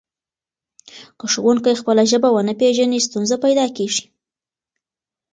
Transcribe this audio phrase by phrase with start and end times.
[1.17, 4.05] که ښوونکی خپله ژبه ونه پېژني ستونزه پیدا کېږي.